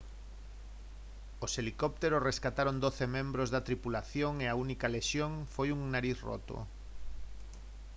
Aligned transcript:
os 1.45 1.51
helicópteros 1.59 2.25
rescataron 2.29 2.75
doce 2.85 3.05
membros 3.17 3.51
da 3.53 3.65
tripulación 3.67 4.33
e 4.45 4.45
a 4.49 4.57
única 4.65 4.91
lesión 4.95 5.31
foi 5.53 5.67
un 5.75 5.81
nariz 5.95 6.17
roto 6.27 6.57